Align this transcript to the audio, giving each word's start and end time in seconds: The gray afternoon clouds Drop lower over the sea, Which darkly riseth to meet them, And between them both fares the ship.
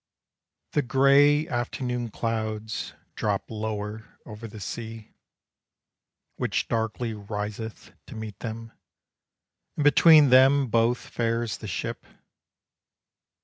The 0.71 0.81
gray 0.81 1.47
afternoon 1.47 2.09
clouds 2.09 2.93
Drop 3.13 3.43
lower 3.51 4.17
over 4.25 4.47
the 4.47 4.59
sea, 4.59 5.13
Which 6.37 6.67
darkly 6.67 7.13
riseth 7.13 7.91
to 8.07 8.15
meet 8.15 8.39
them, 8.39 8.71
And 9.77 9.83
between 9.83 10.31
them 10.31 10.69
both 10.69 10.97
fares 10.97 11.59
the 11.59 11.67
ship. 11.67 12.03